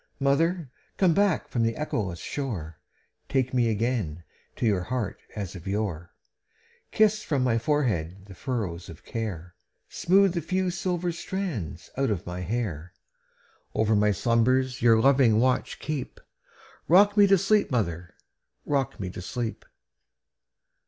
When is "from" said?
1.47-1.61, 7.21-7.43